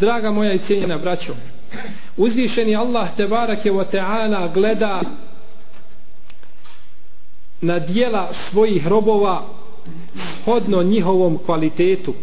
[0.00, 1.34] Draga moja i cijenjena braćo,
[2.16, 5.00] uzvišeni Allah te barake wa ta'ala gleda
[7.60, 9.46] na dijela svojih robova
[10.16, 12.14] shodno njihovom kvalitetu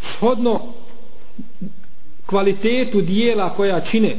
[0.00, 0.60] shodno
[2.26, 4.16] kvalitetu dijela koja čine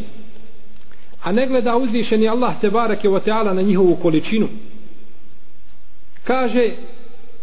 [1.23, 4.47] a ne gleda uzvišeni Allah te barake wa ta'ala na njihovu količinu.
[6.23, 6.71] Kaže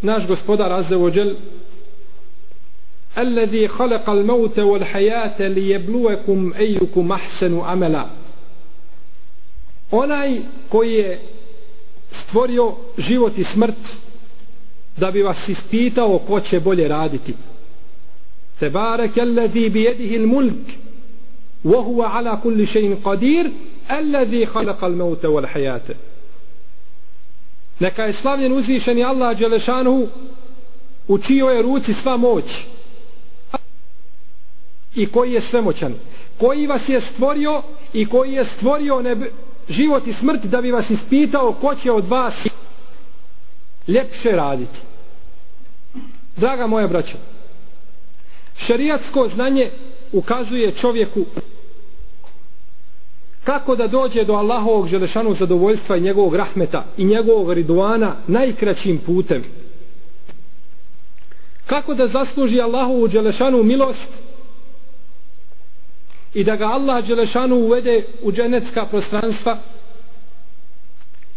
[0.02, 1.34] naš gospodar Azzevođel
[3.17, 8.05] الذي خلق الموت والحياة ليبلوكم أيكم أحسن عملا
[9.91, 10.31] onaj
[10.69, 11.19] koji je
[12.11, 13.75] stvorio život i smrt
[14.97, 17.33] da bi vas ispitao ko će bolje raditi
[18.61, 20.79] تبارك الذي بيده الملك
[21.65, 23.51] وهو على كل شيء قدير
[23.91, 25.81] الذي خلق الموت والحياة
[27.79, 30.07] neka je slavljen uzvišeni Allah Đelešanu
[31.07, 32.45] u čijoj je ruci sva moć
[34.94, 35.94] i koji je svemoćan
[36.38, 37.62] koji vas je stvorio
[37.92, 39.16] i koji je stvorio ne,
[39.68, 42.34] život i smrt da bi vas ispitao ko će od vas
[43.88, 44.78] ljepše raditi.
[46.36, 47.16] Draga moja braćo
[48.56, 49.70] šerijatsko znanje
[50.12, 51.24] ukazuje čovjeku
[53.44, 59.44] kako da dođe do Allahovog želešanu zadovoljstva i njegovog rahmeta i njegovog riduana najkraćim putem.
[61.66, 64.29] Kako da zasluži Allahovu želešanu milost
[66.34, 69.58] i da ga Allah Đelešanu uvede u dženecka prostranstva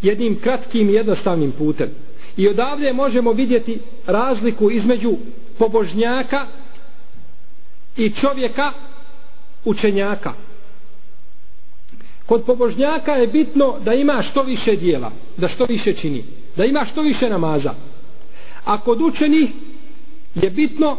[0.01, 1.89] jednim kratkim jednostavnim putem.
[2.37, 5.13] I odavde možemo vidjeti razliku između
[5.57, 6.45] pobožnjaka
[7.97, 8.71] i čovjeka
[9.65, 10.33] učenjaka.
[12.25, 16.23] Kod pobožnjaka je bitno da ima što više dijela, da što više čini,
[16.55, 17.73] da ima što više namaza.
[18.65, 19.49] A kod učenih
[20.35, 20.97] je bitno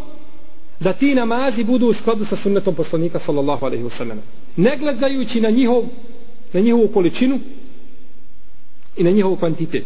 [0.80, 4.18] da ti namazi budu u skladu sa sunnetom poslanika sallallahu alaihi wasallam.
[4.56, 5.84] Ne gledajući na njihov
[6.52, 7.38] na njihovu količinu
[8.96, 9.84] i na njihov kvantitet.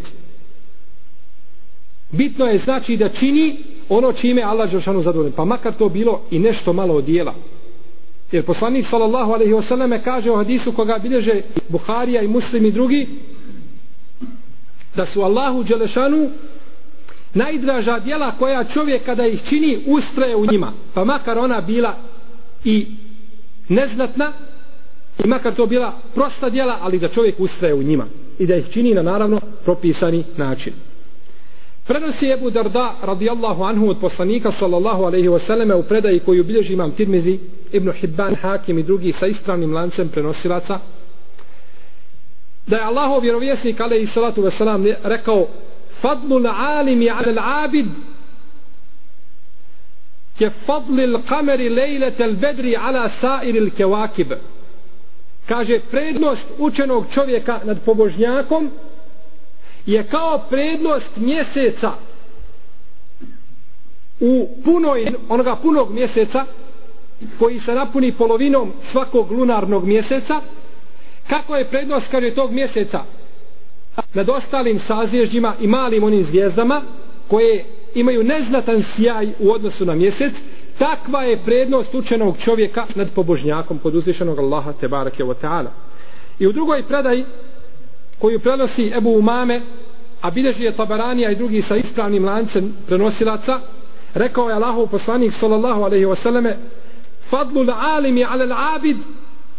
[2.11, 3.57] Bitno je znači da čini
[3.89, 7.35] ono čime Allah Đeršanu zadovoljen pa makar to bilo i nešto malo od dijela.
[8.33, 13.07] Jer poslanik sallallahu alaihi wasallam kaže u hadisu koga bilježe Buharija i Muslim i drugi
[14.97, 16.31] da su Allahu Đelešanu
[17.35, 20.73] najdraža djela koja čovjek kada ih čini ustraje u njima.
[20.95, 21.95] Pa makar ona bila
[22.65, 22.87] i
[23.69, 24.33] neznatna
[25.25, 28.07] i makar to bila prosta djela ali da čovjek ustraje u njima
[28.39, 30.73] i da ih čini na naravno propisani način.
[31.87, 36.91] Prenosi Ebu Darda radijallahu anhu od poslanika sallallahu alaihi wasallam u predaji koju bilježi imam
[36.91, 37.39] Tirmizi
[37.73, 40.79] Ibn Hibban Hakim i drugi sa ispravnim lancem prenosilaca
[42.67, 45.47] da je Allahov vjerovjesnik alaihi salatu wasalam rekao
[46.03, 47.93] fadlu فضل العالم على العابد
[50.41, 54.39] كفضل القمر ليلة البدر على سائر الكواكب.
[55.49, 58.71] Kaže prednost učenog čovjeka nad pobožnjakom
[59.87, 61.93] je kao prednost mjeseca
[64.21, 66.45] u punoj onoga punog mjeseca
[67.39, 70.41] koji se napuni polovinom svakog lunarnog mjeseca.
[71.29, 73.05] Kako je prednost kaže tog mjeseca?
[74.15, 76.83] Nad ostalim sazježđima i malim onim zvijezdama
[77.29, 77.65] koje
[77.95, 80.33] imaju neznatan sjaj u odnosu na mjesec
[80.79, 85.71] takva je prednost učenog čovjeka nad pobožnjakom kod uzvišenog Allaha te barake wa ta'ala.
[86.39, 87.25] I u drugoj predaji
[88.19, 89.61] koju prenosi Ebu Umame
[90.21, 93.61] a bileži je Tabaranija i drugi sa ispravnim lancem prenosilaca
[94.15, 96.55] rekao je Allahov poslanik sallallahu alaihi wasallame
[97.31, 98.97] fadlu l'alimi ala l'abid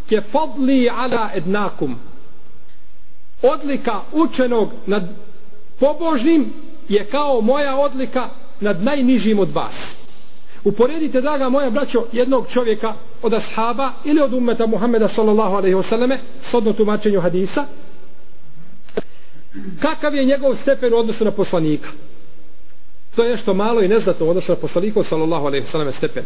[0.09, 1.97] ke fadli ala ednakum
[3.41, 5.03] odlika učenog nad
[5.79, 6.53] pobožnim
[6.89, 9.99] je kao moja odlika nad najnižim od vas.
[10.63, 16.17] Uporedite draga moja braćo jednog čovjeka od ashaba ili od ummeta Muhammeda sallallahu alaihi wasallame
[16.51, 17.65] sodno tumačenju hadisa.
[19.81, 21.89] Kakav je njegov stepen u odnosu na poslanika?
[23.15, 26.23] To je nešto malo i neznatno u odnosu na poslanika sallallahu alaihi wasallame stepen.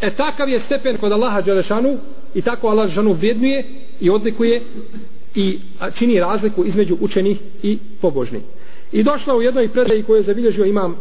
[0.00, 1.98] E takav je stepen kod Allaha Đelešanu
[2.34, 3.64] i tako Allah Đelešanu vrijednuje
[4.00, 4.62] i odlikuje
[5.36, 5.58] i
[5.94, 8.42] čini razliku između učenih i pobožnih.
[8.92, 10.96] I došla u jednoj predaji koju je zabilježio imam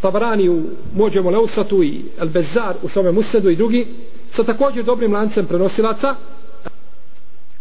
[0.00, 0.62] Tabarani u
[0.94, 3.86] Mođemu Leusatu i El Bezar u svome Musedu i drugi
[4.30, 6.14] sa također dobrim lancem prenosilaca.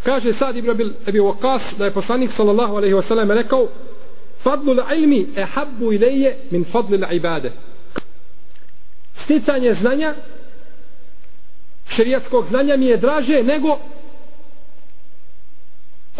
[0.04, 3.68] Kaže Sad ibn Abil Ebi Waqas da je poslanik sallallahu alaihi wasallam rekao
[4.44, 7.52] fadlul ilmi e habbu ilaje min fadlil ibade.
[9.24, 10.16] Sticanje znanja
[11.88, 13.80] šerijatskog znanja mi je draže nego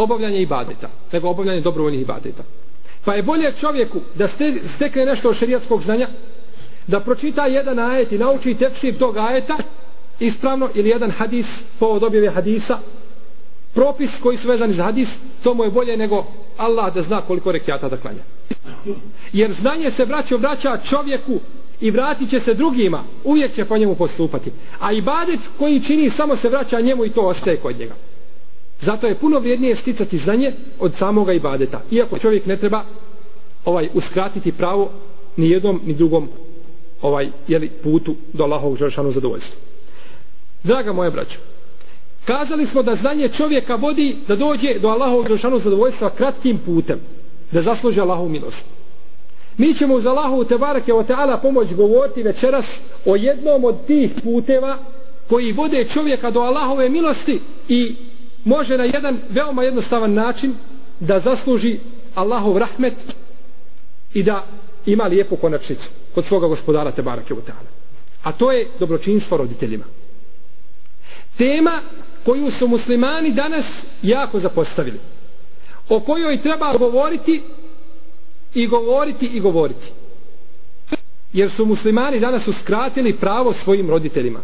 [0.02, 2.44] obavljanje ibadeta nego obavljanje dobrovoljnih ibadeta.
[3.06, 4.28] Pa je bolje čovjeku da
[4.76, 6.08] stekne nešto od šerijatskog znanja
[6.88, 9.58] da pročita jedan ajet i nauči tefsir tog ajeta
[10.20, 11.46] ispravno ili jedan hadis
[11.80, 12.80] povod objave hadisa
[13.74, 15.10] propis koji su vezani za hadis
[15.44, 16.26] to mu je bolje nego
[16.58, 18.24] Allah da zna koliko rekiata da klanja.
[19.34, 21.40] Jer znanje se vraća vraća čovjeku
[21.82, 24.52] i vratit će se drugima uvijek će po njemu postupati.
[24.80, 27.94] A ibadet koji čini samo se vraća njemu i to ostaje kod njega
[28.82, 32.84] zato je puno vrijednije sticati znanje od samoga ibadeta iako čovjek ne treba
[33.66, 34.90] ovaj uskratiti pravo
[35.38, 36.30] ni jednom ni drugom
[37.02, 39.56] ovaj jeli, putu do Allahovog žršanu zadovoljstva
[40.64, 41.38] draga moja braćo,
[42.26, 47.00] Kazali smo da znanje čovjeka vodi da dođe do Allahovog rošanu zadovoljstva kratkim putem,
[47.52, 48.64] da zasluži Allahovu milost.
[49.58, 52.66] Mi ćemo uz Allahovu tebareke o teala pomoć govoriti večeras
[53.06, 54.78] o jednom od tih puteva
[55.30, 57.40] koji vode čovjeka do Allahove milosti
[57.70, 57.96] i
[58.44, 60.54] može na jedan veoma jednostavan način
[61.00, 61.80] da zasluži
[62.16, 62.94] Allahov rahmet
[64.14, 64.46] i da
[64.86, 67.70] ima lijepu konačnicu kod svoga gospodara Tebarake Vata'ala.
[68.24, 69.84] A to je dobročinstvo roditeljima.
[71.38, 71.82] Tema
[72.26, 73.66] koju su muslimani danas
[74.02, 75.00] jako zapostavili
[75.90, 77.42] o kojoj treba govoriti
[78.54, 79.92] i govoriti i govoriti
[81.34, 84.40] jer su muslimani danas uskratili pravo svojim roditeljima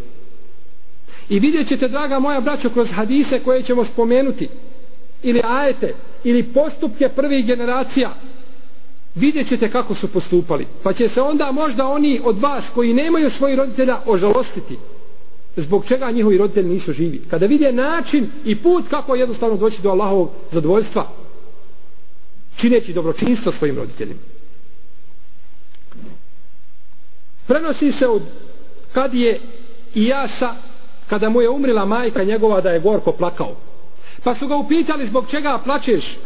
[1.28, 4.48] i vidjet ćete draga moja braćo kroz hadise koje ćemo spomenuti
[5.22, 5.94] ili ajete
[6.24, 8.14] ili postupke prvih generacija
[9.14, 13.30] vidjet ćete kako su postupali pa će se onda možda oni od vas koji nemaju
[13.30, 14.76] svojih roditelja ožalostiti
[15.56, 17.22] zbog čega njihovi roditelji nisu živi.
[17.30, 21.08] Kada vidje način i put kako jednostavno doći do Allahovog zadovoljstva,
[22.56, 24.20] čineći dobročinstvo svojim roditeljima.
[27.46, 28.22] Prenosi se od
[28.92, 29.40] kad je
[29.94, 30.54] Ijasa,
[31.08, 33.54] kada mu je umrila majka njegova da je gorko plakao.
[34.24, 36.18] Pa su ga upitali zbog čega plačeš.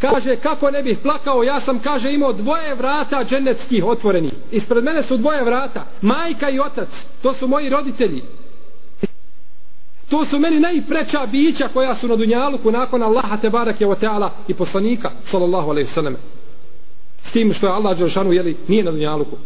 [0.00, 4.30] Kaže, kako ne bih plakao, ja sam, kaže, imao dvoje vrata dženeckih otvoreni.
[4.50, 6.88] Ispred mene su dvoje vrata, majka i otac,
[7.22, 8.22] to su moji roditelji.
[10.10, 14.30] To su meni najpreća bića koja su na dunjaluku nakon Allaha te barake o teala
[14.48, 16.16] i poslanika sallallahu alaihi sallam.
[17.22, 19.36] S tim što je Allah Đeršanu, jeli nije na dunjaluku.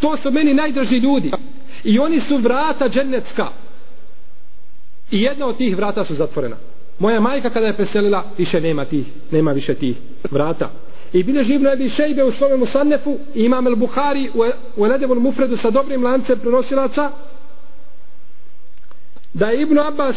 [0.00, 1.30] To su meni najdrži ljudi.
[1.84, 3.48] I oni su vrata džennetska.
[5.10, 6.56] I jedna od tih vrata su zatvorena.
[6.98, 9.96] Moja majka kada je preselila, više nema tih, nema više tih
[10.30, 10.70] vrata.
[11.12, 15.20] I bile živno je bi šejbe u svome musannefu, imam el Buhari u, e- u
[15.20, 17.10] Mufredu sa dobrim lancem prenosilaca,
[19.34, 20.16] da je Ibn Abbas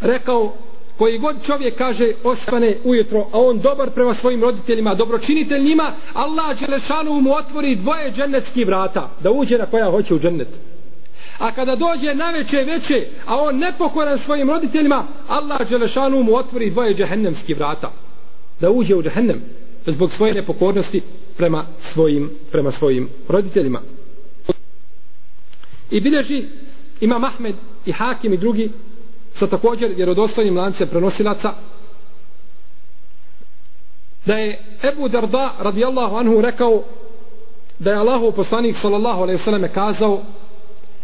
[0.00, 0.56] rekao
[0.98, 6.60] koji god čovjek kaže ostane ujutro a on dobar prema svojim roditeljima dobročinitelj njima Allah
[6.60, 10.48] Đelešanu mu otvori dvoje džennetskih vrata da uđe na koja hoće u džennet.
[11.38, 16.70] A kada dođe na veće veće a on nepokoran svojim roditeljima Allah Đelešanu mu otvori
[16.70, 17.92] dvoje džehennemskih vrata
[18.60, 19.42] da uđe u džehennem
[19.86, 21.02] zbog svoje nepokornosti
[21.36, 23.80] prema svojim, prema svojim roditeljima.
[25.90, 26.44] I bilježi
[27.00, 27.54] Imam Ahmed
[27.86, 28.70] i Hakim i drugi
[29.38, 31.52] sa također vjerodostojnim lancem prenosilaca
[34.26, 36.82] da je Ebu Darda radijallahu anhu rekao
[37.78, 40.20] da je Allahu poslanik sallallahu alaihi sallam kazao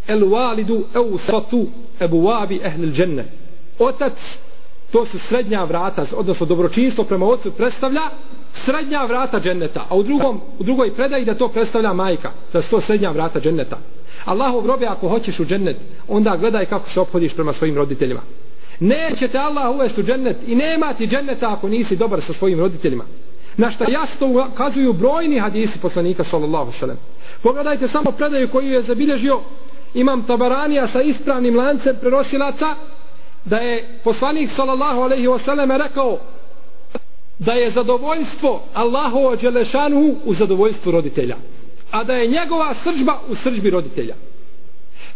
[0.07, 1.67] el walidu eu satu
[2.01, 3.25] ebu wabi ehlil dženne
[3.79, 4.13] otac
[4.93, 8.11] to su srednja vrata odnosno dobročinstvo prema ocu predstavlja
[8.55, 12.71] srednja vrata dženneta, a u, drugom, u drugoj predaji da to predstavlja majka, da su
[12.71, 13.79] to srednja vrata dženneta.
[14.25, 15.77] Allahov robe, ako hoćeš u džennet,
[16.09, 18.21] onda gledaj kako se ophodiš prema svojim roditeljima.
[18.81, 22.61] Neće te Allah uvesti u džennet i nema ti dženneta ako nisi dobar sa svojim
[22.61, 23.05] roditeljima.
[23.57, 26.97] Na što jasno ukazuju brojni hadisi poslanika sallallahu sallam.
[27.43, 29.41] Pogledajte samo predaju koju je zabilježio
[29.95, 32.75] imam Tabaranija sa ispravnim lancem prenosilaca
[33.45, 36.19] da je poslanik sallallahu alaihi wasallam rekao
[37.39, 41.37] da je zadovoljstvo Allahovo Đelešanu u zadovoljstvu roditelja
[41.94, 44.16] a da je njegova sržba u sržbi roditelja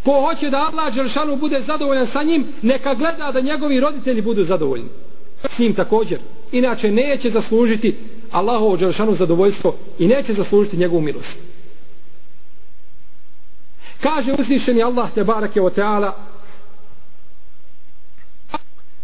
[0.03, 4.43] ko hoće da Allah Đelešanu bude zadovoljan sa njim neka gleda da njegovi roditelji budu
[4.43, 4.89] zadovoljni
[5.55, 6.19] s njim također
[6.51, 7.95] inače neće zaslužiti
[8.31, 11.37] Allahovo Đelešanu zadovoljstvo i neće zaslužiti njegovu milost
[14.01, 16.13] kaže uzvišeni Allah te barake o teala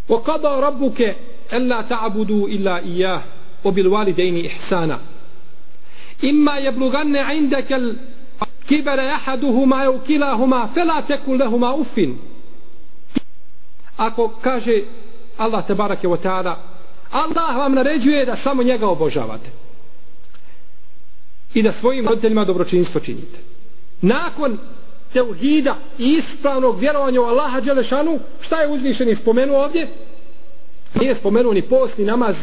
[0.09, 1.15] وقضى ربك
[1.53, 3.21] ألا تعبدوا إلا إياه
[3.65, 4.99] وبالوالدين إحسانا
[6.28, 7.94] imma je bluganne indekel
[8.68, 12.18] kibere ahaduhuma je ukilahuma fela tekun lehuma ufin
[13.96, 14.82] ako kaže
[15.38, 16.74] Allah te barake wa ta'ala
[17.14, 19.50] Allah vam naređuje da samo njega obožavate.
[21.54, 23.38] I da svojim roditeljima dobročinstvo činite.
[24.02, 24.58] Nakon
[25.12, 29.88] teuhida i ispravnog vjerovanja u Allaha Đelešanu, šta je uzvišeni spomenuo ovdje?
[30.94, 32.36] Nije spomenuo ni post, ni namaz,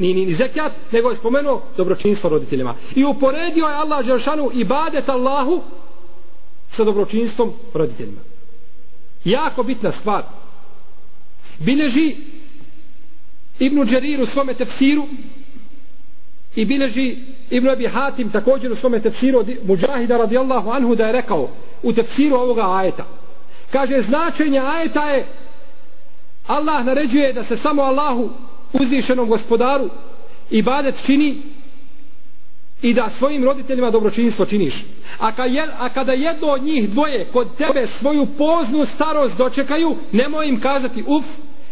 [0.00, 2.74] ni, ni, ni zekijat, nego je spomenuo dobročinstvo roditeljima.
[2.94, 5.62] I uporedio je Allah Đelešanu i badet Allahu
[6.76, 8.20] sa dobročinstvom roditeljima.
[9.24, 10.24] Jako bitna stvar.
[11.58, 12.16] Bileži
[13.58, 13.82] Ibnu
[14.22, 15.06] u svome tefsiru
[16.56, 17.16] i bileži
[17.50, 21.50] Ibn Abi Hatim također u svome tefsiru od Mujahida radijallahu anhu da je rekao
[21.82, 23.06] u tefsiru ovoga ajeta.
[23.72, 25.26] Kaže značenje ajeta je
[26.46, 28.30] Allah naređuje da se samo Allahu
[28.72, 29.90] uzvišenom gospodaru
[30.50, 31.36] i badet čini
[32.82, 34.84] i da svojim roditeljima dobročinstvo činiš.
[35.18, 39.96] A, ka je, a kada jedno od njih dvoje kod tebe svoju poznu starost dočekaju,
[40.12, 41.24] nemoj im kazati uf.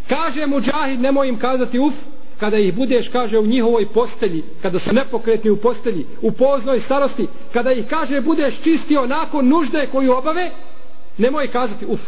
[0.08, 1.94] Kaže mu džahid, nemoj im kazati uf
[2.40, 7.26] kada ih budeš, kaže, u njihovoj postelji, kada su nepokretni u postelji, u poznoj starosti,
[7.52, 10.50] kada ih, kaže, budeš čistio nakon nužde koju obave,
[11.18, 12.00] nemoj kazati, uf,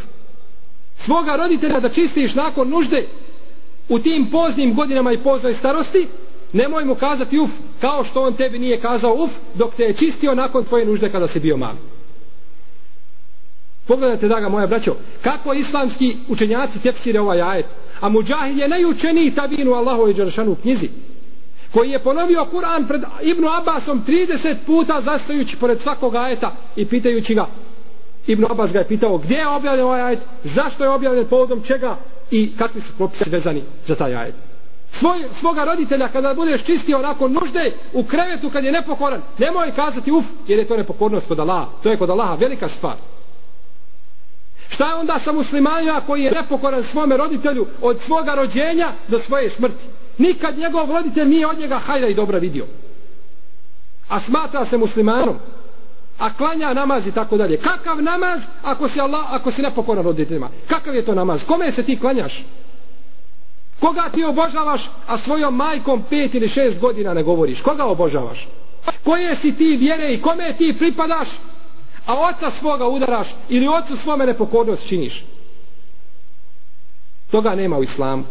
[1.04, 3.06] svoga roditelja da čistiš nakon nužde
[3.90, 6.06] u tim poznim godinama i poznoj starosti,
[6.52, 10.34] nemoj mu kazati uf, kao što on tebi nije kazao uf, dok te je čistio
[10.34, 11.78] nakon tvoje nužde kada si bio mali.
[13.86, 17.66] Pogledajte, draga moja braćo, kako islamski učenjaci tepskire ovaj ajet.
[18.00, 20.88] A Mujahid je najučeniji tabinu Allahu i Đeršanu u knjizi.
[21.72, 27.34] Koji je ponovio Kur'an pred Ibnu Abbasom 30 puta zastojući pored svakog ajeta i pitajući
[27.34, 27.46] ga.
[28.32, 31.96] Ibn Abbas ga je pitao gdje je objavljen ovaj ajet, zašto je objavljen povodom čega
[32.30, 34.34] i kakvi su propisi vezani za taj ajet.
[34.92, 40.12] Svoj, svoga roditelja kada budeš čistio onako nužde u krevetu kad je nepokoran, nemoj kazati
[40.12, 41.66] uf, jer je to nepokornost kod Allaha.
[41.82, 42.96] To je kod Allaha velika stvar.
[44.68, 49.50] Šta je onda sa muslimanima koji je nepokoran svome roditelju od svoga rođenja do svoje
[49.50, 49.84] smrti?
[50.18, 52.66] Nikad njegov roditelj nije od njega hajda i dobra vidio.
[54.08, 55.36] A smatra se muslimanom.
[56.20, 57.56] A klanja namaz i tako dalje.
[57.56, 60.50] Kakav namaz ako si, Allah, ako si nepokoran roditeljima?
[60.68, 61.44] Kakav je to namaz?
[61.46, 62.44] Kome se ti klanjaš?
[63.80, 67.62] Koga ti obožavaš, a svojom majkom pet ili šest godina ne govoriš?
[67.62, 68.48] Koga obožavaš?
[69.04, 71.28] Koje si ti vjere i kome ti pripadaš?
[72.10, 75.24] a oca svoga udaraš ili ocu svome nepokornost činiš.
[77.30, 78.24] Toga nema u islamu.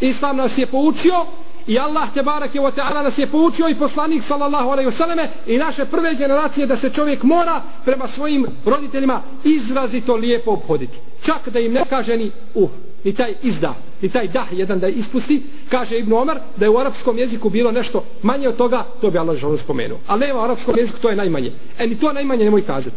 [0.00, 1.26] Islam nas je poučio
[1.66, 5.28] i Allah te barak je o teala nas je poučio i poslanik sallallahu alaihi vseleme
[5.46, 10.98] i naše prve generacije da se čovjek mora prema svojim roditeljima izrazito lijepo obhoditi.
[11.22, 12.70] Čak da im ne kaže ni uh,
[13.04, 16.78] ni taj izda, ni taj dah jedan da ispusti, kaže Ibn Omar da je u
[16.78, 19.98] arapskom jeziku bilo nešto manje od toga, to bi Allah žalno spomenuo.
[20.06, 21.52] Ali nema u arapskom jeziku, to je najmanje.
[21.78, 22.96] E ni to najmanje nemoj kazati.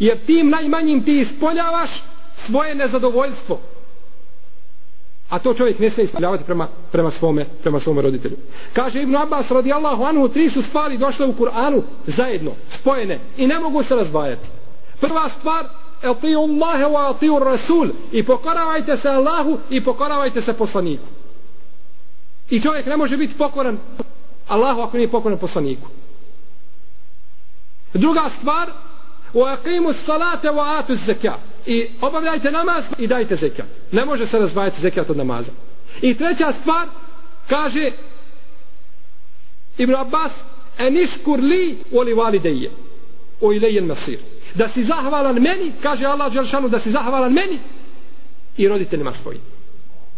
[0.00, 2.02] Jer tim najmanjim ti ispoljavaš
[2.46, 3.60] svoje nezadovoljstvo.
[5.28, 8.36] A to čovjek ne smije ispravljavati prema, prema, svome, prema svome roditelju.
[8.72, 13.58] Kaže Ibn Abbas radijallahu anhu, tri su stvari došle u Kur'anu zajedno, spojene i ne
[13.58, 14.48] mogu se razdvajati.
[15.00, 15.64] Prva stvar,
[16.02, 21.06] atiju Allahe wa atiju Rasul i pokoravajte se Allahu i pokoravajte se poslaniku.
[22.50, 23.78] I čovjek ne može biti pokoran
[24.48, 25.88] Allahu ako nije pokoran poslaniku.
[27.94, 28.70] Druga stvar,
[29.32, 31.53] u aqimu salate wa atu zekat.
[31.66, 33.66] I obavljajte namaz i dajte zekat.
[33.92, 35.52] Ne može se razvajati zekat od namaza.
[36.02, 36.88] I treća stvar,
[37.48, 37.90] kaže
[39.78, 40.32] Ibn Abbas,
[40.78, 42.70] eniškur li u li valideje.
[43.40, 44.18] O ilejen masir
[44.54, 47.58] da si zahvalan meni, kaže Allah Đelšanu, da si zahvalan meni
[48.56, 49.40] i roditeljima svojim.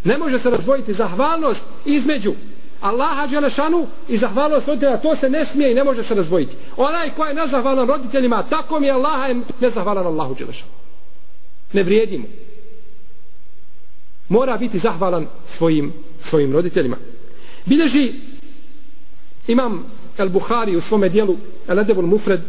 [0.05, 2.35] Ne može se razvojiti zahvalnost između
[2.81, 6.57] Allaha Đelešanu i zahvalnost roditelja, to se ne smije i ne može se razvojiti.
[6.77, 10.71] Onaj ko je nezahvalan roditeljima, tako mi je Allaha je nezahvalan Allahu Đelešanu.
[11.73, 12.27] Ne vrijedi mu.
[14.29, 16.97] Mora biti zahvalan svojim, svojim roditeljima.
[17.67, 18.13] Bileži
[19.47, 19.85] imam
[20.19, 21.37] El Buhari u svome dijelu
[21.69, 22.41] El Edebul Mufred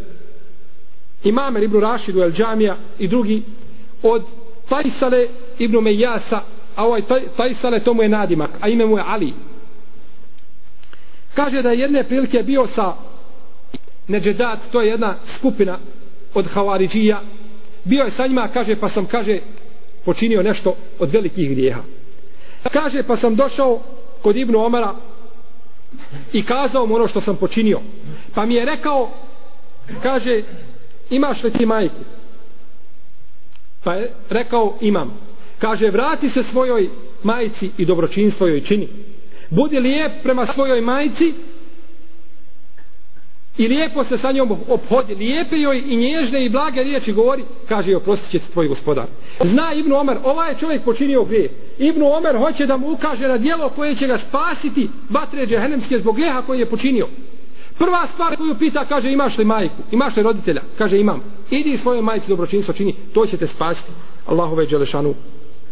[1.24, 3.44] imam El Ibnu Rašidu El Džamija i drugi
[4.04, 4.24] od
[4.70, 5.28] Tajsale
[5.60, 6.42] Ibn Mejasa
[6.76, 7.02] a ovaj
[7.38, 9.34] Tajsale to mu je nadimak a ime mu je Ali
[11.34, 12.94] kaže da je jedne prilike bio sa
[14.08, 15.78] Neđedat to je jedna skupina
[16.34, 17.22] od Havariđija
[17.88, 19.40] bio je sa njima kaže pa sam kaže
[20.06, 21.82] počinio nešto od velikih grijeha.
[22.74, 23.80] Kaže pa sam došao
[24.22, 24.96] kod Ibnu Omara
[26.34, 27.80] i kazao mu ono što sam počinio.
[28.34, 29.12] Pa mi je rekao
[30.04, 30.44] kaže
[31.10, 31.96] imaš li ti majku?
[33.84, 35.20] Pa je rekao imam.
[35.60, 36.90] Kaže vrati se svojoj
[37.24, 38.88] majici i dobročinstvo joj čini.
[39.50, 41.34] Budi lijep prema svojoj majici
[43.58, 47.92] i lijepo se sa njom obhodi lijepe joj i nježne i blage riječi govori kaže
[47.92, 49.06] joj oprostit će tvoj gospodar.
[49.44, 53.38] Zna Ibnu Omer ovaj je čovjek počinio grije Ibnu Omer hoće da mu ukaže na
[53.38, 57.08] dijelo koje će ga spasiti vatre džehennemske zbog greha koji je počinio.
[57.78, 59.76] Prva stvar koju pita kaže imaš li majku?
[59.92, 60.62] Imaš li roditelja?
[60.78, 61.24] Kaže imam.
[61.50, 63.92] Idi svojoj majici dobročinstvo čini to će te spasiti.
[64.26, 65.14] Allahove dželešanu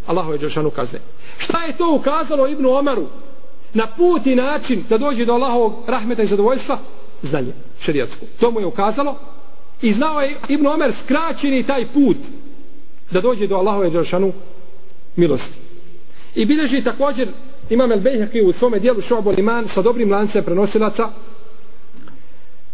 [0.06, 1.00] Allahove dželešanu kazne.
[1.38, 3.08] Šta je to ukazalo Ibnu Omeru?
[3.74, 6.80] Na put i način da dođe do Allahovog rahmeta i zadovoljstva?
[7.26, 8.26] Znanje šerijatsko.
[8.40, 9.16] To mu je ukazalo
[9.82, 12.18] i znao je Ibn Omer skraćeni taj put
[13.12, 14.34] da dođe do Allahove Đelšanu
[15.16, 15.60] milosti.
[16.36, 17.28] I bilježi također
[17.70, 21.10] Imam El Bejhaki u svome dijelu Šobol Iman sa dobrim lancem prenosilaca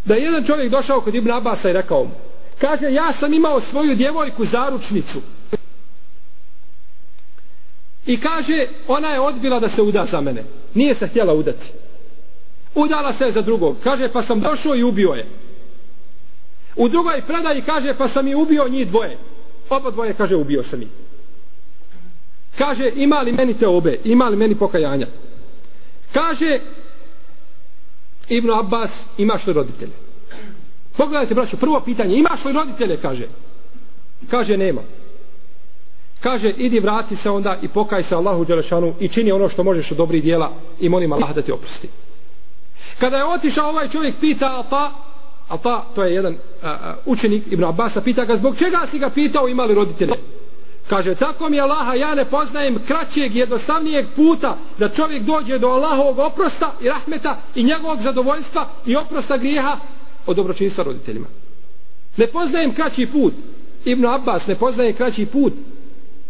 [0.05, 2.11] da je jedan čovjek došao kod Ibn Abasa i rekao mu
[2.59, 5.21] kaže ja sam imao svoju djevojku zaručnicu
[8.05, 10.43] i kaže ona je odbila da se uda za mene
[10.73, 11.65] nije se htjela udati
[12.75, 13.75] udala se za drugog.
[13.83, 15.25] Kaže pa sam došao i ubio je.
[16.75, 19.17] U drugoj predaji kaže pa sam i ubio njih dvoje.
[19.69, 20.87] Oba dvoje kaže ubio sam ih.
[22.57, 25.07] Kaže ima li meni te obe ima li meni pokajanja?
[26.13, 26.59] Kaže
[28.29, 29.91] Ibn Abbas imaš li roditelje?
[30.97, 32.97] Pogledajte braću prvo pitanje imaš li roditelje?
[32.97, 33.27] Kaže.
[34.29, 34.81] Kaže nema.
[36.19, 39.91] Kaže idi vrati se onda i pokaj se Allahu Đelešanu i čini ono što možeš
[39.91, 41.89] od dobrih dijela i molim Allah da te oprosti.
[43.01, 44.91] Kada je otišao ovaj čovjek pita Alta,
[45.47, 49.09] Alta to je jedan a, a, učenik Ibn Abasa, pita ga zbog čega si ga
[49.09, 50.13] pitao imali roditelje?
[50.89, 56.19] Kaže, tako mi Allaha, ja ne poznajem kraćeg, jednostavnijeg puta da čovjek dođe do Allahovog
[56.19, 59.77] oprosta i rahmeta i njegovog zadovoljstva i oprosta grijeha
[60.25, 61.27] od dobročinstva roditeljima.
[62.17, 63.33] Ne poznajem kraći put.
[63.85, 65.53] Ibn Abbas ne poznaje kraći put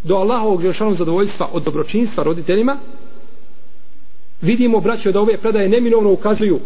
[0.03, 0.61] do Allahovog
[0.97, 2.77] zadovoljstva od dobročinstva roditeljima
[4.41, 6.59] vidimo braćo da ove predaje neminovno ukazuju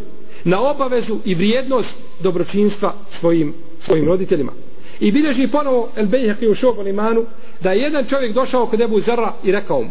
[0.44, 4.52] na obavezu i vrijednost dobročinstva svojim, svojim roditeljima.
[5.00, 7.26] I bilježi ponovo El Bejhaki u šobom imanu
[7.62, 9.90] da je jedan čovjek došao kod Ebu Zara i rekao mu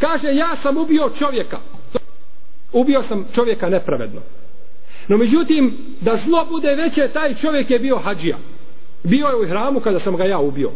[0.00, 1.58] kaže ja sam ubio čovjeka.
[2.72, 4.20] Ubio sam čovjeka nepravedno.
[5.08, 8.36] No međutim da zlo bude veće taj čovjek je bio hađija
[9.02, 10.70] bio je u hramu kada sam ga ja ubio.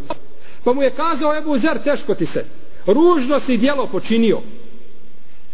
[0.65, 2.45] Pa mu je kazao Ebu Zer teško ti se.
[2.87, 4.41] Ružno si dijelo počinio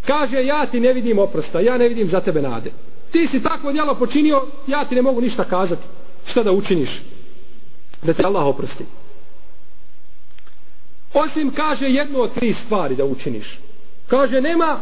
[0.09, 2.71] kaže ja ti ne vidim oprosta ja ne vidim za tebe nade.
[3.13, 5.83] Ti si takvo djelo počinio ja ti ne mogu ništa kazati.
[6.27, 7.03] Šta da učiniš?
[8.03, 8.85] Da te Allah oprosti.
[11.15, 13.59] Osim kaže jednu od tri stvari da učiniš.
[14.07, 14.81] Kaže nema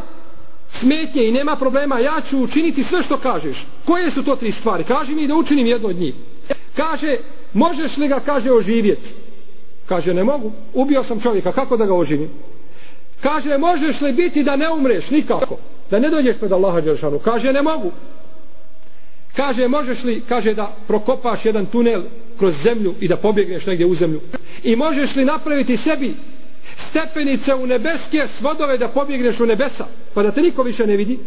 [0.79, 3.65] smetnje i nema problema ja ću učiniti sve što kažeš.
[3.85, 4.83] Koje su to tri stvari?
[4.83, 6.13] Kaži mi da učinim jednu od njih.
[6.75, 7.17] Kaže
[7.53, 9.09] možeš li ga kaže oživjeti?
[9.85, 10.51] Kaže ne mogu.
[10.73, 12.29] Ubio sam čovjeka kako da ga oživim?
[13.21, 15.57] Kaže, možeš li biti da ne umreš nikako?
[15.91, 17.19] Da ne dođeš pred Allaha Đeršanu?
[17.19, 17.91] Kaže, ne mogu.
[19.35, 22.03] Kaže, možeš li, kaže, da prokopaš jedan tunel
[22.39, 24.19] kroz zemlju i da pobjegneš negdje u zemlju?
[24.63, 26.15] I možeš li napraviti sebi
[26.89, 29.85] stepenice u nebeske svodove da pobjegneš u nebesa?
[30.13, 31.19] Pa da te niko više ne vidi?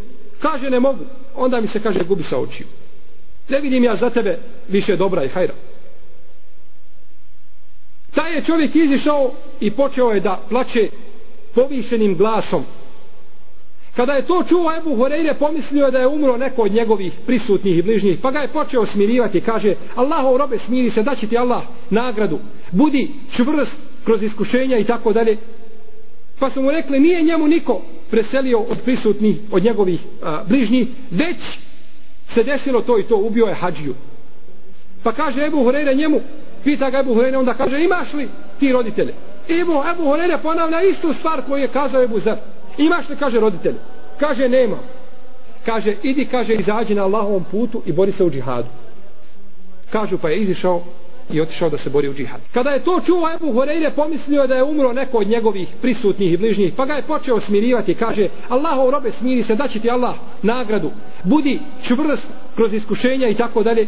[0.42, 1.04] Kaže, ne mogu.
[1.36, 2.66] Onda mi se kaže, gubi sa očiju.
[3.48, 5.54] Ne vidim ja za tebe više dobra i hajra.
[8.14, 10.88] Taj je čovjek izišao i počeo je da plaće
[11.54, 12.64] povišenim glasom.
[13.96, 17.82] Kada je to čuo Ebu Horeire, pomislio da je umro neko od njegovih prisutnih i
[17.82, 22.38] bližnjih, pa ga je počeo smirivati, kaže, Allahov robe smiri se, da ti Allah nagradu,
[22.70, 23.72] budi čvrst
[24.04, 25.36] kroz iskušenja i tako dalje.
[26.38, 31.36] Pa su mu rekli, nije njemu niko preselio od prisutnih, od njegovih a, bližnjih, već
[32.34, 33.94] se desilo to i to, ubio je hađiju.
[35.02, 36.20] Pa kaže Ebu Horeire njemu,
[36.64, 38.28] pita ga Ebu Horeire, onda kaže, imaš li
[38.60, 39.14] ti roditelje?
[39.50, 42.36] Ebu, Ebu Horeire ponavlja istu stvar koju je kazao Ebu Zer.
[42.78, 43.74] Imaš li, kaže roditelj?
[44.20, 44.76] Kaže, nema.
[45.66, 48.68] kaže, idi, kaže, izađi na Allahovom putu i bori se u džihadu.
[49.90, 50.82] Kažu, pa je izišao
[51.32, 52.40] i otišao da se bori u džihad.
[52.54, 56.36] Kada je to čuo Ebu Horeire, pomislio da je umro neko od njegovih prisutnih i
[56.36, 60.90] bližnjih, pa ga je počeo smirivati, kaže, Allahov robe, smiri se, daći ti Allah nagradu,
[61.24, 63.86] budi čvrst kroz iskušenja i tako dalje.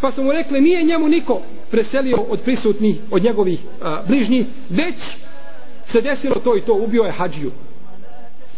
[0.00, 1.40] Pa su mu rekli, nije njemu niko
[1.72, 4.96] preselio od prisutnih, od njegovih a, bližnjih, već
[5.86, 7.50] se desilo to i to, ubio je hađiju.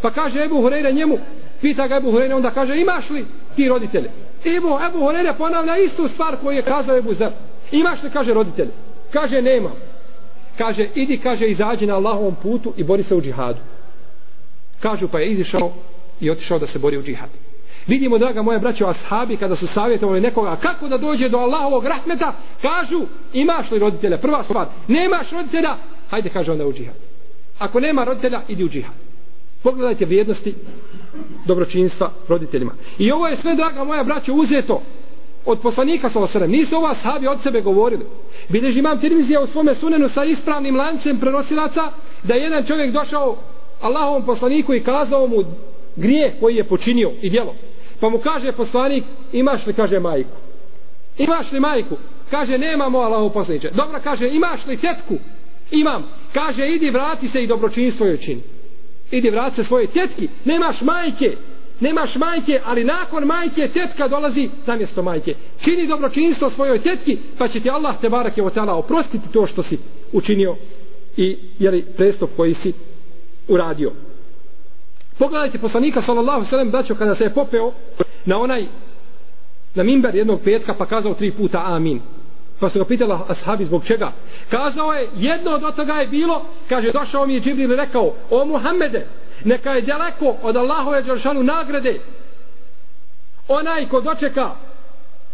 [0.03, 1.19] Pa kaže Ebu Horeire njemu,
[1.61, 3.25] pita ga Ebu Horeire, onda kaže, imaš li
[3.57, 4.11] ti roditelje?
[4.57, 7.31] Ebu, Ebu Horeire ponavlja istu stvar koju je kazao Ebu Zer.
[7.73, 8.69] Imaš li, kaže roditelj?
[9.13, 9.71] Kaže, nema.
[10.59, 13.59] Kaže, idi, kaže, izađi na Allahovom putu i bori se u džihadu.
[14.81, 15.73] Kažu, pa je izišao
[16.21, 17.33] i otišao da se bori u džihadu.
[17.87, 22.35] Vidimo, draga moja braćo, ashabi, kada su savjetovali nekoga kako da dođe do Allahovog rahmeta,
[22.63, 23.01] kažu,
[23.33, 24.19] imaš li roditelja?
[24.19, 25.77] Prva stvar, nemaš roditelja?
[26.11, 26.95] Hajde, kaže onda u džihad.
[27.59, 28.95] Ako nema roditelja, idi u džihad.
[29.63, 30.55] Pogledajte vrijednosti
[31.47, 32.73] dobročinstva roditeljima.
[32.99, 34.83] I ovo je sve, draga moja braćo, uzeto
[35.47, 36.51] od poslanika sa osrem.
[36.51, 38.07] Nisu ova sahabi od sebe govorili.
[38.49, 41.93] Bileži imam Tirmizija u svome sunenu sa ispravnim lancem prenosilaca
[42.23, 43.37] da je jedan čovjek došao
[43.81, 45.45] Allahovom poslaniku i kazao mu
[45.97, 47.55] grije koji je počinio i djelo.
[48.05, 50.37] Pa mu kaže poslanik, imaš li, kaže majku.
[51.19, 51.97] Imaš li majku?
[52.31, 53.71] Kaže, nemamo Allahov poslaniče.
[53.71, 55.17] Dobro, kaže, imaš li tetku?
[55.71, 56.05] Imam.
[56.33, 58.43] Kaže, idi vrati se i dobročinstvo joj čini.
[59.11, 60.29] Idi vrati se svoje tetki.
[60.45, 61.37] Nemaš majke
[61.81, 65.35] nemaš majke, ali nakon majke tetka dolazi na mjesto majke.
[65.61, 69.63] Čini dobročinstvo svojoj tetki, pa će ti Allah te barak je otala oprostiti to što
[69.63, 69.79] si
[70.13, 70.57] učinio
[71.17, 72.73] i jeli, prestop koji si
[73.49, 73.93] uradio.
[75.19, 77.73] Pogledajte poslanika sallallahu sallam braćo kada se je popeo
[78.25, 78.67] na onaj
[79.75, 82.01] na mimber jednog petka pa kazao tri puta amin.
[82.61, 84.13] Pa su ga pitala ashabi zbog čega.
[84.51, 88.45] Kazao je, jedno od toga je bilo, kaže, došao mi je Džibril i rekao, o
[88.45, 89.07] Muhammede,
[89.45, 92.01] neka je daleko od Allahove Đeršanu nagrade
[93.49, 94.51] onaj ko dočeka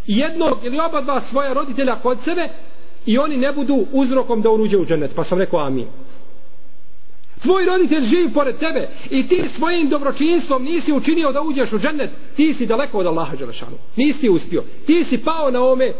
[0.06, 2.48] jednog ili oba dva svoja roditelja kod sebe
[3.06, 5.86] i oni ne budu uzrokom da uruđe u džennet pa sam rekao amin
[7.42, 12.10] tvoj roditelj živi pored tebe i ti svojim dobročinstvom nisi učinio da uđeš u džennet.
[12.36, 13.76] Ti si daleko od Allaha Đelešanu.
[13.96, 14.64] nisi uspio.
[14.86, 15.92] Ti si pao na ome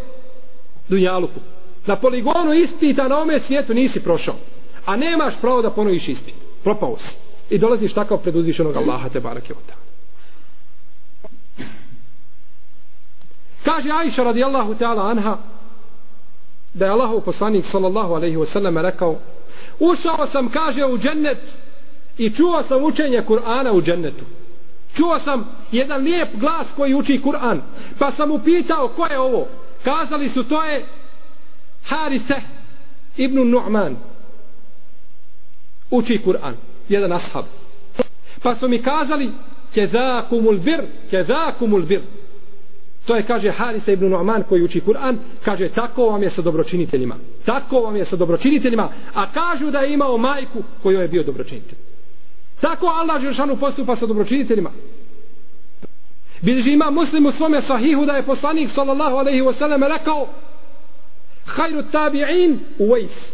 [0.89, 1.41] dunjaluku.
[1.87, 4.37] Na poligonu ispita na ome svijetu nisi prošao.
[4.85, 6.35] A nemaš pravo da ponoviš ispit.
[6.65, 7.17] Propao si.
[7.51, 9.73] I dolaziš takav pred uzvišenog Allaha te barake od
[13.65, 15.39] Kaže Aisha radijallahu ta'ala anha
[16.75, 19.19] da je Allahov poslanik sallallahu alaihi wasallam rekao
[19.81, 21.39] ušao sam kaže u džennet
[22.19, 24.25] i čuo sam učenje Kur'ana u džennetu
[24.95, 27.61] čuo sam jedan lijep glas koji uči Kur'an
[27.99, 29.47] pa sam upitao ko je ovo
[29.85, 30.87] kazali su to je
[31.85, 32.41] Harise
[33.17, 33.97] ibn Nu'man
[35.91, 36.55] uči Kur'an
[36.89, 37.45] jedan ashab.
[38.43, 39.31] Pa su mi kazali,
[39.75, 42.01] kezakumul bir, kezakumul bir.
[43.11, 47.17] To je, kaže, Harisa ibn Nu'man koji uči Kur'an, kaže, tako vam je sa dobročiniteljima.
[47.45, 51.79] Tako vam je sa dobročiniteljima, a kažu da je imao majku koju je bio dobročinitelj.
[52.61, 54.71] Tako Allah Žešanu postupa sa dobročiniteljima.
[56.41, 60.29] Bilži ima muslim u svome sahihu da je poslanik sallallahu alaihi wasallam rekao
[61.47, 63.33] hajru tabi'in uvejs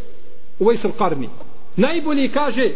[0.59, 1.29] uvejs al-qarni
[1.77, 2.71] najbolji kaže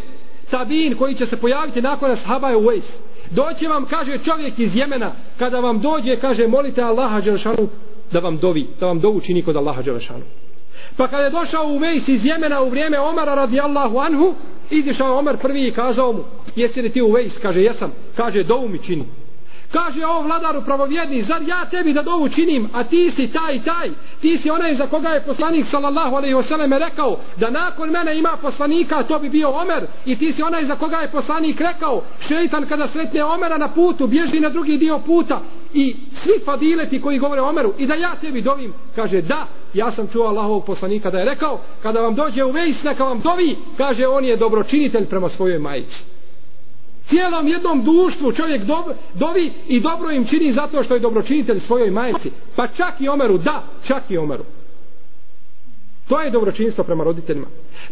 [0.50, 2.84] tabin koji će se pojaviti nakon ashaba je Uvejs.
[3.30, 7.68] Doće vam, kaže čovjek iz Jemena, kada vam dođe, kaže, molite Allaha Đelšanu
[8.12, 10.24] da vam dovi, da vam dovu čini kod Allaha Đelšanu.
[10.96, 14.34] Pa kada je došao Uwais iz Jemena u vrijeme Omara radijallahu anhu,
[14.70, 16.24] izišao Omar prvi i kazao mu,
[16.56, 17.40] jesi li ti Uwais?
[17.42, 17.92] Kaže, jesam.
[18.16, 19.04] Kaže, dovu mi čini.
[19.72, 23.90] Kaže o vladaru pravovjedni, zar ja tebi da dovu činim, a ti si taj taj,
[24.20, 28.36] ti si onaj za koga je poslanik sallallahu alaihi wasallam rekao, da nakon mene ima
[28.42, 32.66] poslanika, to bi bio Omer, i ti si onaj za koga je poslanik rekao, šeitan
[32.66, 35.40] kada sretne Omera na putu, bježi na drugi dio puta,
[35.74, 40.08] i svi fadileti koji govore Omeru, i da ja tebi dovim, kaže da, ja sam
[40.12, 44.06] čuo Allahovog poslanika da je rekao, kada vam dođe u vejs, neka vam dovi, kaže
[44.06, 46.19] on je dobročinitelj prema svojoj majici
[47.10, 51.90] cijelom jednom društvu čovjek do, dovi i dobro im čini zato što je dobročinitelj svojoj
[51.90, 52.30] majci.
[52.56, 54.44] Pa čak i Omeru, da, čak i Omeru.
[56.08, 57.46] To je dobročinstvo prema roditeljima.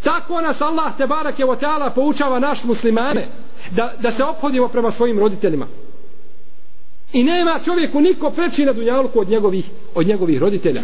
[0.04, 3.28] Tako nas Allah te barak je oteala poučava naš muslimane
[3.70, 5.66] da, da se obhodimo prema svojim roditeljima.
[7.12, 10.82] I nema čovjeku niko preći na dunjalku od njegovih, od njegovih roditelja.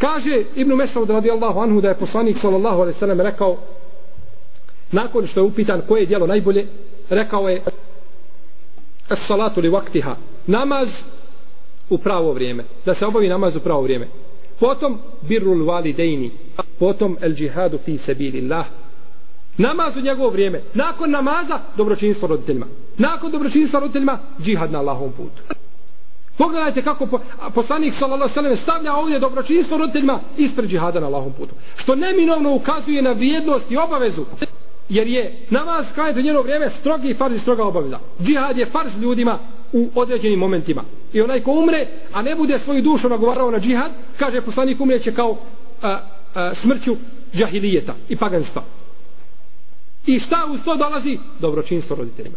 [0.00, 3.56] Kaže Ibnu Mesaud radijallahu anhu da je poslanik sallallahu alaihi sallam rekao
[4.92, 6.66] nakon što je upitan koje je djelo najbolje
[7.10, 7.62] rekao je
[9.10, 10.88] es salatu li vaktiha namaz
[11.90, 14.08] u pravo vrijeme da se obavi namaz u pravo vrijeme
[14.60, 14.98] potom
[15.28, 16.30] birrul validejni
[16.78, 18.66] potom el džihadu fi sebilillah
[19.58, 20.62] Namaz u njegovo vrijeme.
[20.74, 22.66] Nakon namaza, dobročinstvo roditeljima.
[22.98, 25.42] Nakon dobročinstva roditeljima, džihad na Allahovom putu.
[26.36, 27.20] Pogledajte kako po,
[27.54, 31.54] poslanik sallallahu alejhi ve stavlja ovdje dobročinstvo roditeljima ispred džihada na Allahovom putu.
[31.76, 34.24] Što neminovno ukazuje na vrijednost i obavezu.
[34.88, 37.98] Jer je namaz kaj u njeno vrijeme strogi farz i stroga obaveza.
[38.22, 39.38] Džihad je farz ljudima
[39.72, 40.84] u određenim momentima.
[41.12, 45.14] I onaj ko umre, a ne bude svoju dušu nagovarao na džihad, kaže poslanik umreće
[45.14, 45.36] kao
[45.82, 46.00] a,
[46.34, 46.96] a, smrću
[47.34, 48.62] džahilijeta i paganstva.
[50.06, 51.18] I šta uz to dolazi?
[51.40, 52.36] Dobročinstvo roditeljima.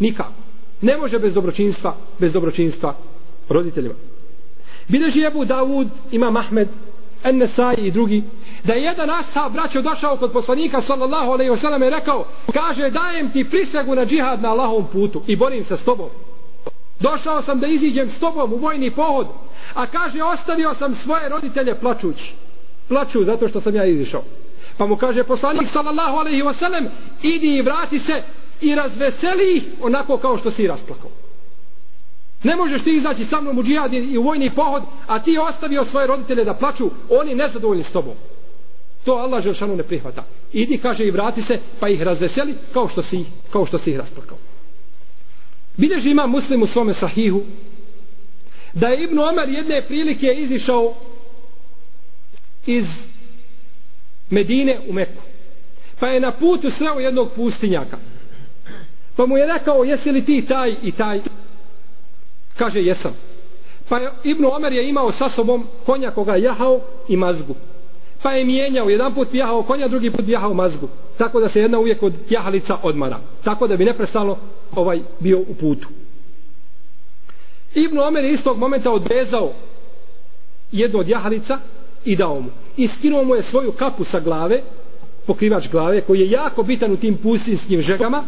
[0.00, 0.32] Nikako.
[0.80, 2.94] Ne može bez dobročinstva, bez dobročinstva
[3.48, 3.94] roditeljima.
[4.88, 6.68] Bileži Ebu Davud, ima Mahmed,
[7.28, 8.22] Ennesaj i drugi,
[8.64, 13.32] da je jedan ashab braćo došao kod poslanika sallallahu alaihi wasallam i rekao, kaže dajem
[13.32, 16.08] ti prisegu na džihad na Allahovom putu i borim se s tobom.
[17.00, 19.26] Došao sam da iziđem s tobom u vojni pohod,
[19.74, 22.34] a kaže ostavio sam svoje roditelje plačući.
[22.88, 24.22] Plaču zato što sam ja izišao.
[24.78, 26.88] Pa mu kaže poslanik sallallahu alaihi wasallam,
[27.22, 28.22] idi i vrati se
[28.60, 31.10] i razveseli ih onako kao što si rasplakao.
[32.46, 35.84] Ne možeš ti izaći sa mnom u džihad i u vojni pohod, a ti ostavio
[35.84, 38.14] svoje roditelje da plaču, oni nezadovoljni s tobom.
[39.04, 40.24] To Allah Želšanu ne prihvata.
[40.52, 43.96] Idi, kaže, i vrati se, pa ih razveseli kao što si, kao što si ih
[43.96, 44.38] rasplakao.
[45.76, 47.42] Bileži ima muslim u svome sahihu,
[48.72, 50.94] da je Ibnu Omer jedne prilike izišao
[52.66, 52.86] iz
[54.30, 55.22] Medine u Meku.
[56.00, 57.98] Pa je na putu sreo jednog pustinjaka.
[59.16, 61.20] Pa mu je rekao, jesi li ti taj i taj?
[62.58, 63.12] Kaže, jesam.
[63.88, 67.54] Pa je, Ibn Omer je imao sa sobom konja koga je jahao i mazgu.
[68.22, 70.88] Pa je mijenjao, jedan put jahao konja, drugi put jahao mazgu.
[71.18, 73.20] Tako da se jedna uvijek od jahalica odmara.
[73.44, 74.36] Tako da bi neprestano
[74.74, 75.88] ovaj bio u putu.
[77.74, 79.52] Ibn Omer je istog momenta odrezao
[80.72, 81.58] jednu od jahalica
[82.04, 82.50] i dao mu.
[82.76, 84.62] I skinuo mu je svoju kapu sa glave,
[85.26, 88.24] pokrivač glave, koji je jako bitan u tim pustinskim žegama,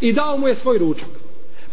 [0.00, 1.08] i dao mu je svoj ručak.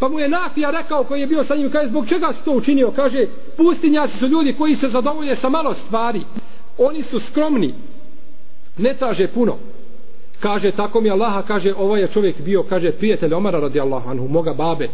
[0.02, 2.52] Pa mu je Nafija rekao koji je bio sa njim, kaže, zbog čega si to
[2.52, 2.92] učinio?
[2.96, 6.22] Kaže, pustinjaci su ljudi koji se zadovolje sa malo stvari.
[6.78, 7.74] Oni su skromni.
[8.78, 9.58] Ne traže puno.
[10.40, 14.28] Kaže, tako mi Allaha, kaže, ovo je čovjek bio, kaže, prijatelj Omara radi Allahu anhu,
[14.28, 14.90] moga babe.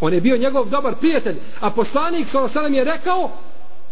[0.00, 1.36] On je bio njegov dobar prijatelj.
[1.60, 3.30] A poslanik, sa je rekao,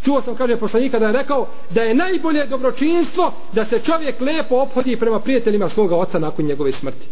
[0.05, 4.57] čuo sam, kaže, poslanika da je rekao, da je najbolje dobročinstvo da se čovjek lepo
[4.57, 7.07] ophodi prema prijateljima svoga oca nakon njegove smrti.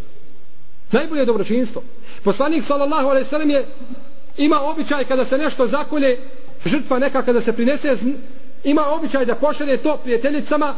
[0.93, 1.81] Najbolje dobročinstvo.
[2.23, 3.65] Poslanik sallallahu alejhi ve sellem je
[4.37, 6.17] ima običaj kada se nešto zakolje,
[6.65, 7.97] žrtva neka kada se prinese,
[8.63, 10.75] ima običaj da pošalje to prijateljicama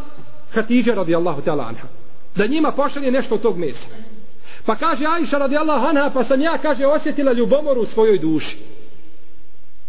[0.53, 1.87] Hatidže radijallahu ta'ala anha.
[2.35, 3.87] Da njima pošalje nešto od tog mesa.
[4.65, 8.57] Pa kaže Ajša radijallahu anha, pa sam ja, kaže, osjetila ljubomoru u svojoj duši.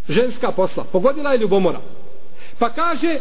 [0.08, 0.84] Ženska posla.
[0.92, 1.80] Pogodila je ljubomora.
[2.58, 3.18] Pa kaže,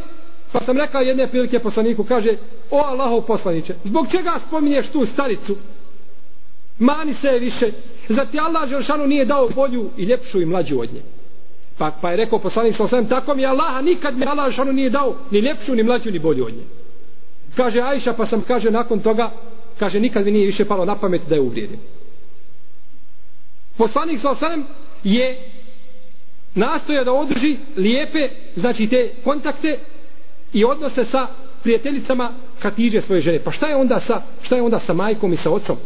[0.51, 2.37] pa sam rekao jedne prilike poslaniku, kaže,
[2.71, 5.55] o Allahov poslaniće, zbog čega spominješ tu staricu
[6.79, 7.71] Mani se više.
[8.09, 11.01] Zati Allah Želšanu nije dao bolju i ljepšu i mlađu od nje?
[11.77, 15.15] Pa, pa je rekao poslanik sa tako mi Allah, nikad mi Allah Želšanu nije dao
[15.31, 16.63] ni ljepšu, ni mlađu, ni bolju od nje.
[17.55, 19.31] Kaže Ajša, pa sam kaže nakon toga,
[19.79, 21.79] kaže nikad mi nije više palo na pamet da je uvrijedim.
[23.77, 24.35] Poslanik sa
[25.03, 25.38] je
[26.55, 29.79] nastoja da održi lijepe, znači te kontakte
[30.53, 31.27] i odnose sa
[31.63, 33.39] prijateljicama Hatidže svoje žene.
[33.39, 35.77] Pa šta je onda sa, šta je onda sa majkom i sa ocom?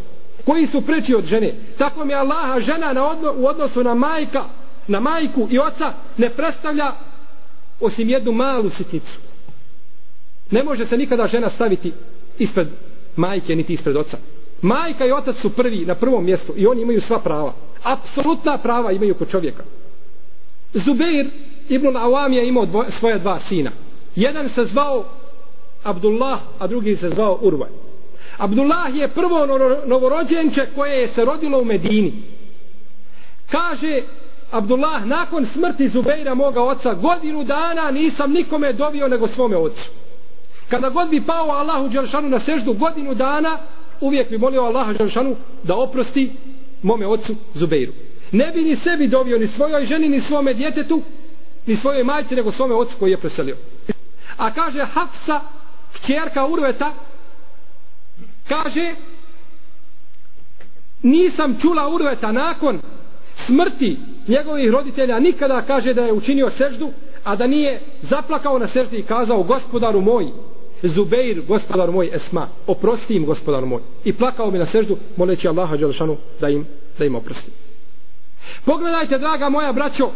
[0.50, 1.54] Koji su preči od žene.
[1.78, 4.46] Tako mi Allaha žena na odno, u odnosu na majka,
[4.88, 6.92] na majku i oca ne predstavlja
[7.80, 9.18] osim jednu malu sitnicu.
[10.52, 11.94] Ne može se nikada žena staviti
[12.38, 12.68] ispred
[13.16, 14.18] majke niti ispred oca.
[14.62, 17.54] Majka i otac su prvi na prvom mjestu i oni imaju sva prava.
[17.84, 19.64] Apsolutna prava imaju kod čovjeka.
[20.74, 21.30] Zubeir
[21.70, 23.72] ibn Awam je imao dvoje, svoje dva sina.
[24.16, 25.06] Jedan se zvao
[25.84, 27.89] Abdullah, a drugi se zvao Urvaj.
[28.40, 29.46] Abdullah je prvo
[29.86, 32.14] novorođenče koje je se rodilo u Medini.
[33.52, 34.02] Kaže
[34.52, 39.90] Abdullah, nakon smrti Zubeira moga oca, godinu dana nisam nikome dovio nego svome ocu.
[40.70, 43.58] Kada god bi pao Allahu Đelšanu na seždu godinu dana,
[44.02, 46.32] uvijek bi molio Allahu Đelšanu da oprosti
[46.82, 47.92] mome ocu Zubeiru.
[48.32, 51.02] Ne bi ni sebi dovio, ni svojoj ženi, ni svome djetetu,
[51.66, 53.58] ni svojoj majci, nego svome ocu koji je preselio.
[54.38, 55.40] A kaže Hafsa,
[55.94, 56.94] kćerka Urveta,
[58.50, 58.96] kaže
[61.04, 62.80] nisam čula urveta nakon
[63.46, 66.92] smrti njegovih roditelja nikada kaže da je učinio seždu
[67.24, 70.32] a da nije zaplakao na seždi i kazao gospodaru moj
[70.84, 73.82] Zubeir, gospodar moj, Esma, oprosti im, gospodar moj.
[74.04, 76.66] I plakao mi na seždu, moleći Allaha Đelšanu da im,
[77.00, 77.52] da im oprosti.
[78.66, 80.10] Pogledajte, draga moja braćo,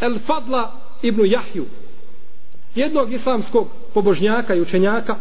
[0.00, 1.66] El Fadla ibn Jahju,
[2.74, 5.16] jednog islamskog pobožnjaka i učenjaka,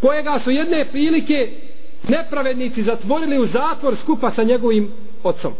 [0.00, 1.48] kojega su jedne prilike
[2.08, 5.52] nepravednici zatvorili u zatvor skupa sa njegovim ocom.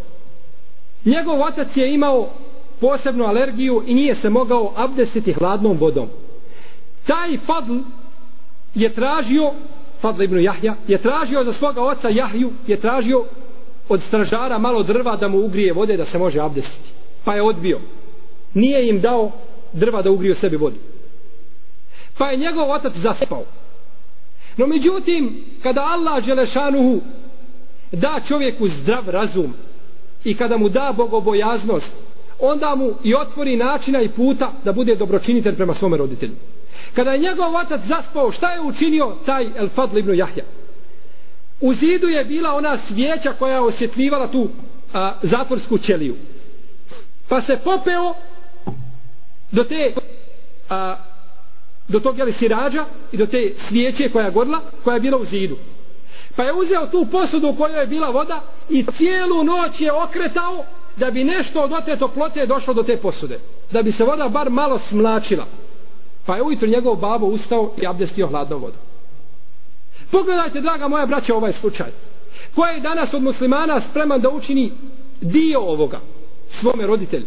[1.05, 2.29] Njegov otac je imao
[2.81, 6.09] posebnu alergiju i nije se mogao abdestiti hladnom vodom.
[7.07, 7.77] Taj Fadl
[8.75, 9.51] je tražio,
[10.01, 13.25] Fadl ibn Jahja, je tražio za svoga oca Jahju, je tražio
[13.89, 16.93] od stražara malo drva da mu ugrije vode da se može abdestiti.
[17.25, 17.81] Pa je odbio.
[18.55, 19.31] Nije im dao
[19.73, 20.77] drva da ugriju sebi vodu.
[22.19, 23.45] Pa je njegov otac zaspao.
[24.57, 27.01] No međutim, kada Allah Želešanuhu
[27.93, 29.55] da čovjeku zdrav razum
[30.25, 31.93] i kada mu da bogobojaznost,
[32.39, 36.35] onda mu i otvori načina i puta da bude dobročinitelj prema svome roditelju.
[36.95, 40.45] Kada je njegov otac zaspao, šta je učinio taj El Fadl ibn Jahja?
[41.61, 44.49] U zidu je bila ona svijeća koja je osjetljivala tu
[44.93, 46.17] a, zatvorsku ćeliju.
[47.29, 48.15] Pa se popeo
[49.51, 49.93] do te
[50.69, 50.97] a,
[51.91, 55.25] do tog jeli sirađa i do te svijeće koja je gorla, koja je bila u
[55.25, 55.57] zidu.
[56.37, 60.65] Pa je uzeo tu posudu u kojoj je bila voda i cijelu noć je okretao
[60.97, 63.41] da bi nešto od te toplote došlo do te posude.
[63.71, 65.47] Da bi se voda bar malo smlačila.
[66.27, 68.81] Pa je ujutro njegov babo ustao i abdestio hladnom vodom.
[70.11, 71.91] Pogledajte, draga moja braća, ovaj slučaj.
[72.55, 74.73] Ko je danas od muslimana spreman da učini
[75.21, 76.01] dio ovoga
[76.61, 77.27] svome roditelju?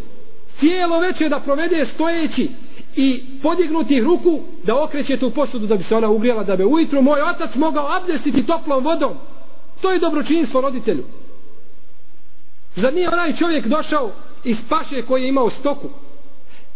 [0.59, 2.49] Cijelo večer da provede stojeći
[2.95, 7.01] i podignuti ruku da okreće tu posudu da bi se ona ugrijala da bi ujutru
[7.01, 9.13] moj otac mogao abdestiti toplom vodom.
[9.81, 11.03] To je dobročinstvo roditelju.
[12.75, 14.11] Zar nije onaj čovjek došao
[14.43, 15.89] iz paše koji je imao stoku?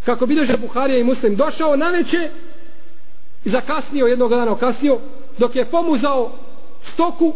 [0.05, 2.29] Kako bilježe Buharija i Muslim došao na veće
[3.45, 4.97] i zakasnio jednog dana kasnio
[5.37, 6.31] dok je pomuzao
[6.93, 7.33] stoku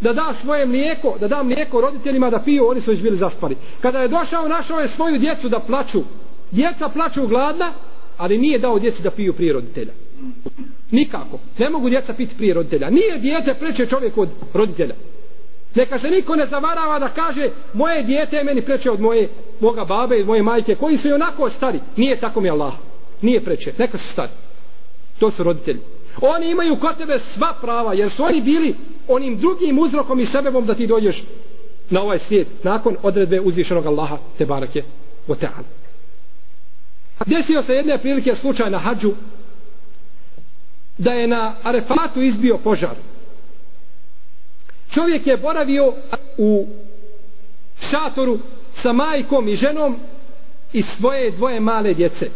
[0.00, 3.56] da da svoje mlijeko, da da mlijeko roditeljima da piju, oni su već bili zaspali.
[3.80, 6.02] Kada je došao, našao je svoju djecu da plaču.
[6.50, 7.72] Djeca plaču gladna,
[8.18, 9.92] ali nije dao djeci da piju prije roditelja.
[10.90, 11.38] Nikako.
[11.58, 12.90] Ne mogu djeca piti prije roditelja.
[12.90, 14.94] Nije dijete preče čovjek od roditelja.
[15.74, 19.28] Neka se niko ne zavarava da kaže moje dijete je meni preče od moje
[19.60, 21.80] moga babe i moje majke koji su i onako stari.
[21.96, 22.72] Nije tako mi Allah.
[23.22, 23.72] Nije preče.
[23.78, 24.32] Neka su stari.
[25.18, 25.80] To su roditelji.
[26.20, 28.74] Oni imaju kod tebe sva prava jer su oni bili
[29.08, 31.24] onim drugim uzrokom i sebebom da ti dođeš
[31.90, 34.82] na ovaj svijet nakon odredbe uzvišenog Allaha te barake
[35.28, 35.64] o te'ala.
[37.26, 39.12] Desio se jedne prilike slučaj na hađu
[40.98, 42.94] da je na Arefatu izbio požar.
[44.90, 45.94] Čovjek je boravio
[46.38, 46.66] u
[47.80, 48.38] šatoru
[48.82, 49.96] sa majkom i ženom
[50.72, 52.30] i svoje dvoje male djece.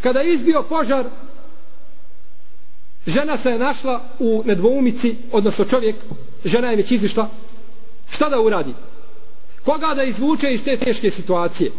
[0.00, 1.06] Kada je izbio požar,
[3.06, 5.96] žena se je našla u nedvoumici, odnosno čovjek,
[6.44, 7.28] žena je već izišla,
[8.10, 8.74] šta da uradi?
[9.64, 11.70] Koga da izvuče iz te teške situacije?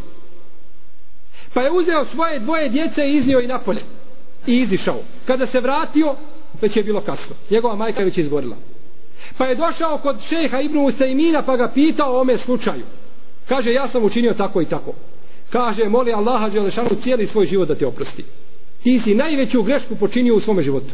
[1.57, 3.81] Pa je uzeo svoje dvoje djece i iznio i napolje.
[4.47, 4.99] I izišao.
[5.25, 6.15] Kada se vratio,
[6.61, 7.35] već je bilo kasno.
[7.49, 8.55] Njegova majka je već izgorila.
[9.37, 12.83] Pa je došao kod šeha Ibnu Usajmina pa ga pitao o ome slučaju.
[13.47, 14.93] Kaže, ja sam učinio tako i tako.
[15.49, 18.23] Kaže, moli Allaha Đelešanu cijeli svoj život da te oprosti.
[18.83, 20.93] Ti si najveću grešku počinio u svome životu.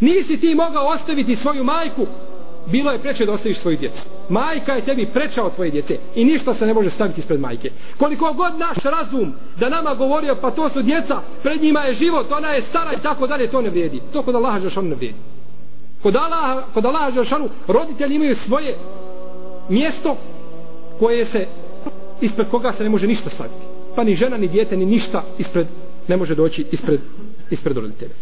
[0.00, 2.06] Nisi ti mogao ostaviti svoju majku
[2.72, 4.02] bilo je preče da ostaviš svoju djecu.
[4.28, 7.70] Majka je tebi preča od tvoje djece i ništa se ne može staviti ispred majke.
[7.98, 12.32] Koliko god naš razum da nama govorio pa to su djeca, pred njima je život,
[12.32, 14.00] ona je stara i tako dalje, to ne vrijedi.
[14.12, 15.18] To kod Allaha Žešanu ne vrijedi.
[16.02, 18.76] Kod Allaha, kod Allaha Žešanu roditelji imaju svoje
[19.68, 20.16] mjesto
[20.98, 21.46] koje se
[22.20, 23.64] ispred koga se ne može ništa staviti.
[23.96, 25.66] Pa ni žena, ni djete, ni ništa ispred
[26.08, 27.00] ne može doći ispred,
[27.50, 28.14] ispred roditelja.